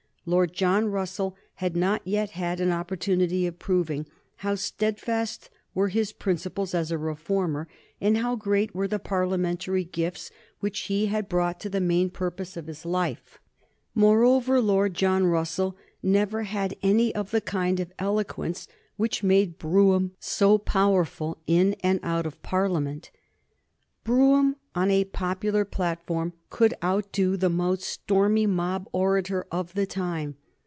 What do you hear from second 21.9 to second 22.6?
out of